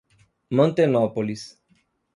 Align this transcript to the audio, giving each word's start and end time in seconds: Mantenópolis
Mantenópolis 0.49 1.61